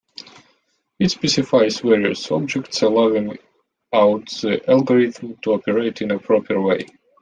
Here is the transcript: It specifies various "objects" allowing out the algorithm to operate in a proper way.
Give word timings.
It 0.97 1.11
specifies 1.11 1.81
various 1.81 2.31
"objects" 2.31 2.81
allowing 2.81 3.37
out 3.93 4.27
the 4.41 4.59
algorithm 4.67 5.37
to 5.43 5.51
operate 5.53 6.01
in 6.01 6.09
a 6.09 6.17
proper 6.17 6.59
way. 6.59 6.87